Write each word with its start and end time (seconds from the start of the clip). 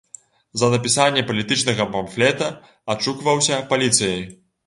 За 0.61 0.69
напісанне 0.73 1.21
палітычнага 1.31 1.85
памфлета 1.93 2.47
адшукваўся 2.93 3.61
паліцыяй. 3.75 4.27